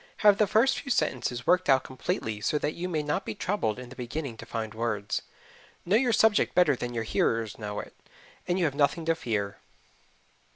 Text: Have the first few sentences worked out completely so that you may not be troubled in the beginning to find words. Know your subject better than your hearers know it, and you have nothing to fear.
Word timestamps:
Have 0.25 0.39
the 0.39 0.47
first 0.47 0.79
few 0.79 0.89
sentences 0.89 1.45
worked 1.45 1.69
out 1.69 1.83
completely 1.83 2.41
so 2.41 2.57
that 2.57 2.73
you 2.73 2.89
may 2.89 3.03
not 3.03 3.23
be 3.23 3.35
troubled 3.35 3.77
in 3.77 3.89
the 3.89 3.95
beginning 3.95 4.35
to 4.37 4.47
find 4.47 4.73
words. 4.73 5.21
Know 5.85 5.95
your 5.95 6.11
subject 6.11 6.55
better 6.55 6.75
than 6.75 6.95
your 6.95 7.03
hearers 7.03 7.59
know 7.59 7.79
it, 7.79 7.93
and 8.47 8.57
you 8.57 8.65
have 8.65 8.73
nothing 8.73 9.05
to 9.05 9.13
fear. 9.13 9.59